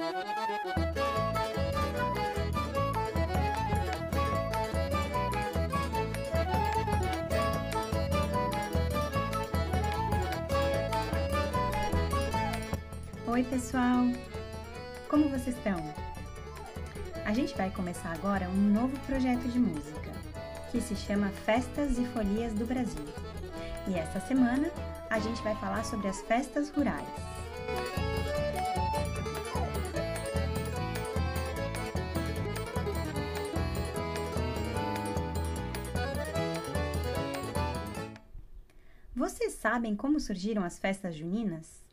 Oi, 0.00 0.06
pessoal! 13.44 14.06
Como 15.10 15.28
vocês 15.28 15.48
estão? 15.48 15.76
A 17.26 17.34
gente 17.34 17.54
vai 17.54 17.70
começar 17.70 18.10
agora 18.12 18.48
um 18.48 18.72
novo 18.72 18.98
projeto 19.00 19.46
de 19.48 19.58
música 19.58 20.10
que 20.70 20.80
se 20.80 20.96
chama 20.96 21.28
Festas 21.44 21.98
e 21.98 22.06
Folias 22.06 22.54
do 22.54 22.64
Brasil. 22.64 23.04
E 23.86 23.98
esta 23.98 24.18
semana 24.20 24.70
a 25.10 25.18
gente 25.18 25.42
vai 25.42 25.54
falar 25.56 25.84
sobre 25.84 26.08
as 26.08 26.22
festas 26.22 26.70
rurais. 26.70 27.06
Vocês 39.20 39.52
sabem 39.52 39.94
como 39.94 40.18
surgiram 40.18 40.64
as 40.64 40.78
festas 40.78 41.14
juninas? 41.14 41.84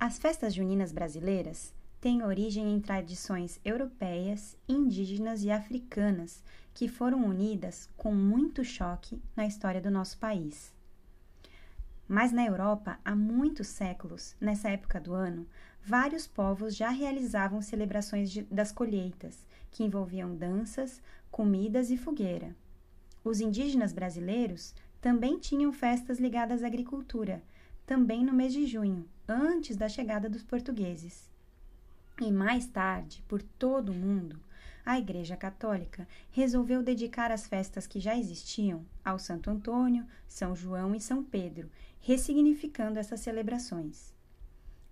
As 0.00 0.18
festas 0.18 0.52
juninas 0.52 0.90
brasileiras 0.90 1.72
têm 2.00 2.24
origem 2.24 2.74
em 2.74 2.80
tradições 2.80 3.60
europeias, 3.64 4.56
indígenas 4.68 5.44
e 5.44 5.50
africanas 5.52 6.42
que 6.74 6.88
foram 6.88 7.24
unidas 7.24 7.88
com 7.96 8.12
muito 8.12 8.64
choque 8.64 9.22
na 9.36 9.46
história 9.46 9.80
do 9.80 9.88
nosso 9.88 10.18
país. 10.18 10.74
Mas 12.08 12.32
na 12.32 12.44
Europa, 12.44 12.98
há 13.04 13.14
muitos 13.14 13.68
séculos, 13.68 14.34
nessa 14.40 14.68
época 14.68 14.98
do 15.00 15.14
ano, 15.14 15.46
vários 15.84 16.26
povos 16.26 16.74
já 16.74 16.90
realizavam 16.90 17.62
celebrações 17.62 18.28
de, 18.28 18.42
das 18.50 18.72
colheitas, 18.72 19.46
que 19.70 19.84
envolviam 19.84 20.34
danças, 20.34 21.00
comidas 21.30 21.92
e 21.92 21.96
fogueira. 21.96 22.56
Os 23.22 23.40
indígenas 23.40 23.92
brasileiros 23.92 24.74
também 25.06 25.38
tinham 25.38 25.72
festas 25.72 26.18
ligadas 26.18 26.64
à 26.64 26.66
agricultura, 26.66 27.40
também 27.86 28.24
no 28.24 28.32
mês 28.32 28.52
de 28.52 28.66
junho, 28.66 29.08
antes 29.28 29.76
da 29.76 29.88
chegada 29.88 30.28
dos 30.28 30.42
portugueses. 30.42 31.30
E 32.20 32.32
mais 32.32 32.66
tarde, 32.66 33.22
por 33.28 33.40
todo 33.40 33.90
o 33.90 33.94
mundo, 33.94 34.36
a 34.84 34.98
Igreja 34.98 35.36
Católica 35.36 36.08
resolveu 36.32 36.82
dedicar 36.82 37.30
as 37.30 37.46
festas 37.46 37.86
que 37.86 38.00
já 38.00 38.18
existiam 38.18 38.84
ao 39.04 39.16
Santo 39.16 39.48
Antônio, 39.48 40.04
São 40.26 40.56
João 40.56 40.92
e 40.92 41.00
São 41.00 41.22
Pedro, 41.22 41.70
ressignificando 42.00 42.98
essas 42.98 43.20
celebrações. 43.20 44.12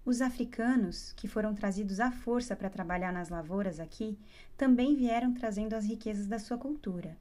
Os 0.04 0.22
africanos, 0.22 1.12
que 1.16 1.26
foram 1.26 1.56
trazidos 1.56 1.98
à 1.98 2.12
força 2.12 2.54
para 2.54 2.70
trabalhar 2.70 3.12
nas 3.12 3.30
lavouras 3.30 3.80
aqui, 3.80 4.16
também 4.56 4.94
vieram 4.94 5.34
trazendo 5.34 5.74
as 5.74 5.84
riquezas 5.84 6.28
da 6.28 6.38
sua 6.38 6.56
cultura. 6.56 7.16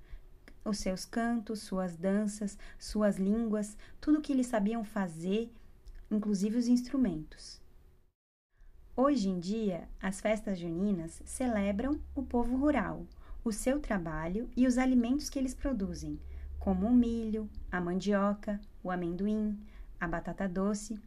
Os 0.66 0.80
seus 0.80 1.06
cantos, 1.06 1.62
suas 1.62 1.96
danças, 1.96 2.58
suas 2.80 3.18
línguas, 3.18 3.78
tudo 4.00 4.20
o 4.20 4.22
que 4.22 4.32
eles 4.32 4.48
sabiam 4.48 4.84
fazer 4.84 5.52
inclusive 6.14 6.58
os 6.58 6.68
instrumentos. 6.68 7.62
Hoje 8.96 9.30
em 9.30 9.40
dia, 9.40 9.90
as 10.00 10.22
festas 10.22 10.60
juninas 10.60 11.22
celebram 11.26 12.00
o 12.16 12.22
povo 12.22 12.56
rural, 12.56 13.08
o 13.44 13.52
seu 13.52 13.80
trabalho 13.80 14.50
e 14.56 14.68
os 14.68 14.78
alimentos 14.78 15.30
que 15.30 15.40
eles 15.40 15.56
produzem, 15.56 16.20
como 16.60 16.88
o 16.88 16.94
milho, 16.94 17.50
a 17.72 17.82
mandioca, 17.82 18.62
o 18.84 18.92
amendoim, 18.92 19.60
a 20.00 20.08
batata 20.08 20.48
doce, 20.48 21.00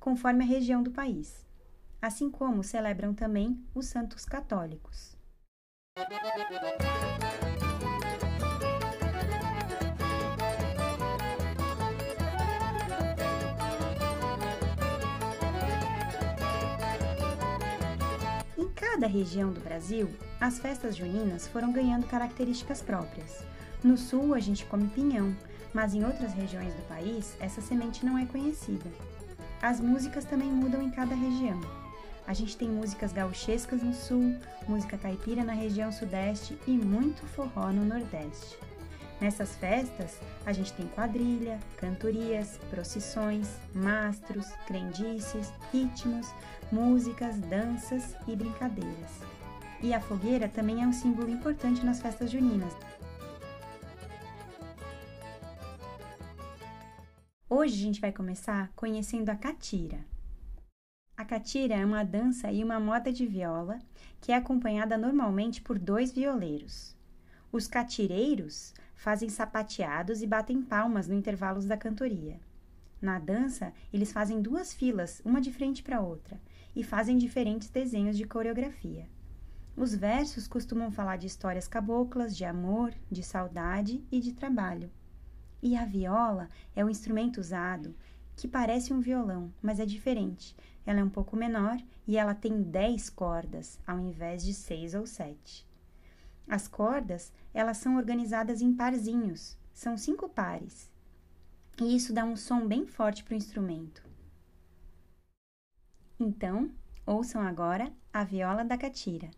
conforme 0.00 0.42
a 0.42 0.46
região 0.46 0.82
do 0.82 0.90
país, 0.90 1.46
assim 2.02 2.28
como 2.28 2.64
celebram 2.64 3.14
também 3.14 3.62
os 3.74 3.86
santos 3.86 4.24
católicos. 4.24 5.16
Cada 18.98 19.06
região 19.06 19.52
do 19.52 19.60
Brasil, 19.60 20.10
as 20.40 20.58
festas 20.58 20.96
juninas 20.96 21.46
foram 21.46 21.70
ganhando 21.70 22.08
características 22.08 22.82
próprias. 22.82 23.44
No 23.80 23.96
sul, 23.96 24.34
a 24.34 24.40
gente 24.40 24.64
come 24.64 24.88
pinhão, 24.88 25.36
mas 25.72 25.94
em 25.94 26.04
outras 26.04 26.32
regiões 26.32 26.74
do 26.74 26.82
país, 26.88 27.36
essa 27.38 27.60
semente 27.60 28.04
não 28.04 28.18
é 28.18 28.26
conhecida. 28.26 28.90
As 29.62 29.78
músicas 29.78 30.24
também 30.24 30.50
mudam 30.50 30.82
em 30.82 30.90
cada 30.90 31.14
região. 31.14 31.60
A 32.26 32.34
gente 32.34 32.56
tem 32.56 32.68
músicas 32.68 33.12
gauchescas 33.12 33.84
no 33.84 33.94
sul, 33.94 34.34
música 34.66 34.98
caipira 34.98 35.44
na 35.44 35.52
região 35.52 35.92
sudeste 35.92 36.58
e 36.66 36.72
muito 36.72 37.24
forró 37.24 37.70
no 37.70 37.84
nordeste. 37.84 38.58
Nessas 39.20 39.56
festas, 39.56 40.20
a 40.46 40.52
gente 40.52 40.72
tem 40.74 40.86
quadrilha, 40.88 41.58
cantorias, 41.76 42.56
procissões, 42.70 43.48
mastros, 43.74 44.46
crendices, 44.66 45.52
ritmos, 45.72 46.28
músicas, 46.70 47.36
danças 47.40 48.14
e 48.28 48.36
brincadeiras. 48.36 49.20
E 49.82 49.92
a 49.92 50.00
fogueira 50.00 50.48
também 50.48 50.82
é 50.82 50.86
um 50.86 50.92
símbolo 50.92 51.28
importante 51.28 51.84
nas 51.84 52.00
festas 52.00 52.30
juninas. 52.30 52.72
Hoje 57.50 57.74
a 57.74 57.82
gente 57.82 58.00
vai 58.00 58.12
começar 58.12 58.70
conhecendo 58.76 59.30
a 59.30 59.34
catira. 59.34 59.98
A 61.16 61.24
catira 61.24 61.74
é 61.74 61.84
uma 61.84 62.04
dança 62.04 62.52
e 62.52 62.62
uma 62.62 62.78
moda 62.78 63.12
de 63.12 63.26
viola 63.26 63.80
que 64.20 64.30
é 64.30 64.36
acompanhada 64.36 64.96
normalmente 64.96 65.60
por 65.60 65.76
dois 65.76 66.12
violeiros. 66.12 66.96
Os 67.50 67.66
catireiros 67.66 68.74
fazem 68.98 69.28
sapateados 69.28 70.22
e 70.22 70.26
batem 70.26 70.60
palmas 70.60 71.06
no 71.06 71.14
intervalos 71.14 71.64
da 71.64 71.76
cantoria. 71.76 72.40
Na 73.00 73.20
dança, 73.20 73.72
eles 73.92 74.10
fazem 74.10 74.42
duas 74.42 74.74
filas, 74.74 75.22
uma 75.24 75.40
de 75.40 75.52
frente 75.52 75.84
para 75.84 76.00
outra, 76.00 76.38
e 76.74 76.82
fazem 76.82 77.16
diferentes 77.16 77.70
desenhos 77.70 78.16
de 78.16 78.24
coreografia. 78.24 79.08
Os 79.76 79.94
versos 79.94 80.48
costumam 80.48 80.90
falar 80.90 81.16
de 81.16 81.28
histórias 81.28 81.68
caboclas, 81.68 82.36
de 82.36 82.44
amor, 82.44 82.92
de 83.08 83.22
saudade 83.22 84.04
e 84.10 84.18
de 84.18 84.32
trabalho. 84.32 84.90
E 85.62 85.76
a 85.76 85.84
viola 85.84 86.48
é 86.74 86.84
o 86.84 86.90
instrumento 86.90 87.38
usado 87.38 87.94
que 88.34 88.48
parece 88.48 88.92
um 88.92 88.98
violão, 88.98 89.52
mas 89.62 89.78
é 89.78 89.86
diferente. 89.86 90.56
Ela 90.84 90.98
é 90.98 91.04
um 91.04 91.08
pouco 91.08 91.36
menor 91.36 91.76
e 92.04 92.16
ela 92.16 92.34
tem 92.34 92.62
10 92.62 93.10
cordas 93.10 93.78
ao 93.86 94.00
invés 94.00 94.44
de 94.44 94.52
6 94.52 94.94
ou 94.94 95.06
7. 95.06 95.68
As 96.48 96.66
cordas, 96.66 97.30
elas 97.52 97.76
são 97.76 97.96
organizadas 97.96 98.62
em 98.62 98.72
parzinhos, 98.74 99.58
são 99.72 99.98
cinco 99.98 100.28
pares. 100.28 100.90
E 101.80 101.94
isso 101.94 102.12
dá 102.12 102.24
um 102.24 102.36
som 102.36 102.66
bem 102.66 102.86
forte 102.86 103.22
para 103.22 103.34
o 103.34 103.36
instrumento. 103.36 104.02
Então, 106.18 106.70
ouçam 107.06 107.42
agora 107.42 107.92
a 108.12 108.24
viola 108.24 108.64
da 108.64 108.78
catira. 108.78 109.30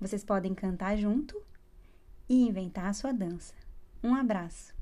Vocês 0.00 0.24
podem 0.24 0.54
cantar 0.54 0.96
junto 0.96 1.36
e 2.28 2.46
inventar 2.46 2.86
a 2.86 2.94
sua 2.94 3.12
dança. 3.12 3.52
Um 4.02 4.14
abraço! 4.14 4.77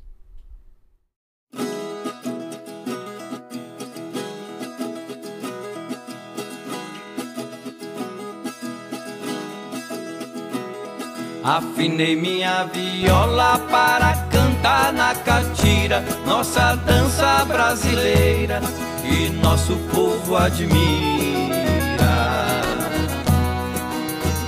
Afinei 11.47 12.17
minha 12.17 12.65
viola 12.65 13.57
para 13.71 14.15
cantar 14.33 14.93
na 14.93 15.15
catira, 15.15 16.05
nossa 16.27 16.75
dança 16.75 17.45
brasileira 17.45 18.61
que 19.01 19.29
nosso 19.29 19.77
povo 19.95 20.35
admira. 20.35 20.77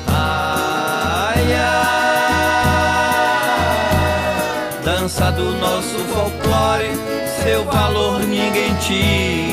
Ai, 0.09 1.55
ai, 1.55 2.03
dança 4.85 5.31
do 5.31 5.53
nosso 5.53 5.99
folclore, 6.13 6.91
seu 7.45 7.65
valor 7.65 8.19
ninguém 8.25 8.75
tira. 8.81 9.48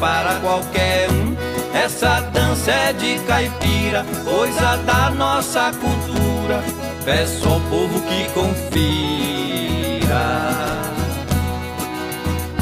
Para 0.00 0.34
qualquer 0.36 1.10
um, 1.10 1.36
essa 1.74 2.20
dança 2.32 2.70
é 2.70 2.92
de 2.94 3.18
caipira, 3.20 4.04
coisa 4.24 4.78
da 4.78 5.10
nossa 5.10 5.70
cultura. 5.72 6.64
Peço 7.04 7.46
ao 7.46 7.60
povo 7.60 8.00
que 8.00 8.24
confira. 8.30 10.08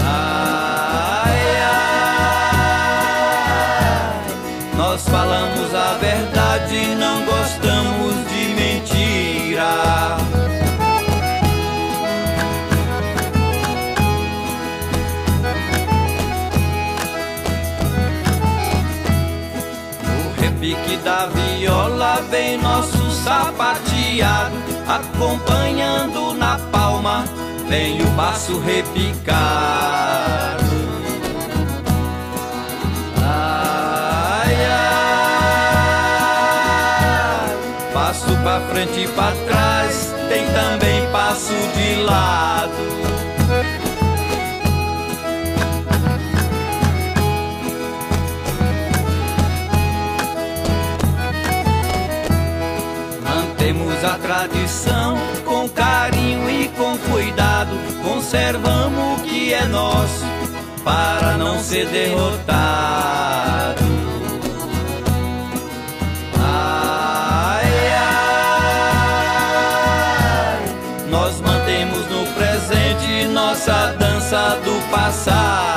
Ai, 0.04 1.38
ai, 1.70 2.56
nós 4.76 5.08
falamos 5.08 5.74
a 5.74 5.94
verdade, 6.00 6.96
não 6.96 7.24
gostamos 7.24 8.14
de 8.28 8.48
mentira. 8.54 10.27
Da 21.04 21.26
viola 21.26 22.22
vem 22.30 22.56
nosso 22.58 23.10
sapateado, 23.10 24.56
acompanhando 24.86 26.32
na 26.34 26.58
palma, 26.70 27.24
vem 27.68 28.00
o 28.02 28.06
baço 28.10 28.60
repicado. 28.60 30.64
Ai, 33.22 34.54
ai, 34.64 34.68
passo 37.92 38.36
pra 38.42 38.60
frente 38.72 39.00
e 39.00 39.08
pra 39.08 39.32
trás, 39.46 40.14
tem 40.28 40.46
também 40.52 41.10
passo 41.12 41.54
de 41.76 41.96
lado. 42.02 42.87
A 54.04 54.18
tradição 54.18 55.16
com 55.44 55.68
carinho 55.68 56.48
e 56.48 56.68
com 56.68 56.96
cuidado. 57.10 57.76
Conservamos 58.02 59.20
o 59.20 59.22
que 59.22 59.52
é 59.52 59.64
nosso 59.66 60.24
para 60.84 61.36
não 61.36 61.58
ser 61.60 61.86
derrotado. 61.86 63.84
Ai, 66.40 67.66
ai, 69.36 70.62
nós 71.10 71.40
mantemos 71.40 72.06
no 72.10 72.26
presente 72.34 73.26
nossa 73.32 73.94
dança 73.98 74.58
do 74.64 74.80
passado. 74.90 75.67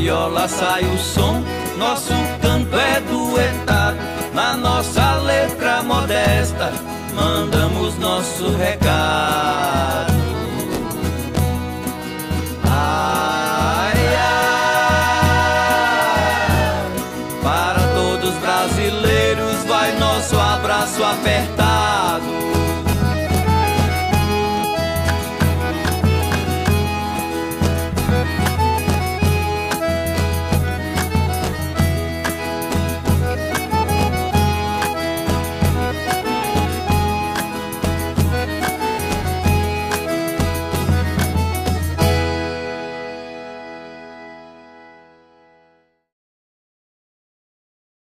Viola 0.00 0.48
sai 0.48 0.82
o 0.84 0.98
som, 0.98 1.44
nosso 1.76 2.14
canto 2.40 2.74
é 2.74 3.00
duetado. 3.00 3.98
Na 4.32 4.56
nossa 4.56 5.16
letra 5.16 5.82
modesta, 5.82 6.72
mandamos 7.14 7.98
nosso 7.98 8.50
recado. 8.56 9.19